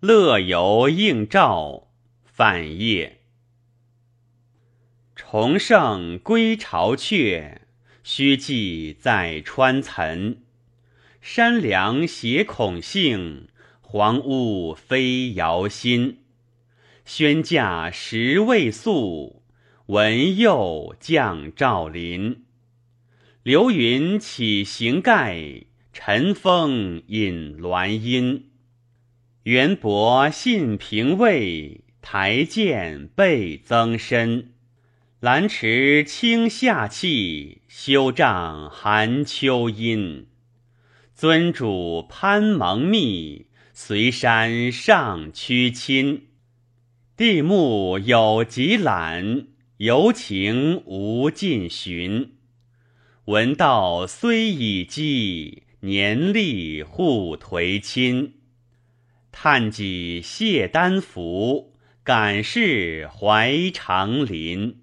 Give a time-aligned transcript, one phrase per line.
[0.00, 1.88] 乐游映照，
[2.22, 3.12] 范晔。
[5.14, 7.60] 重圣归巢阙，
[8.04, 10.42] 须记在川岑。
[11.22, 13.48] 山梁斜孔杏，
[13.80, 16.18] 黄屋飞遥新。
[17.06, 19.42] 宣驾时未宿，
[19.86, 22.44] 闻又降兆林。
[23.42, 25.62] 流云起行盖，
[25.94, 28.50] 晨风引鸾音。
[29.46, 34.54] 元伯信平魏，台舰倍增深。
[35.20, 40.26] 兰池清夏气，修帐寒秋阴。
[41.14, 46.26] 尊主攀蒙密，随山上趋亲。
[47.16, 52.32] 地目有极览，游情无尽寻。
[53.26, 58.32] 闻道虽已积，年力互颓亲。
[59.38, 64.80] 叹己谢丹服，感事怀长林。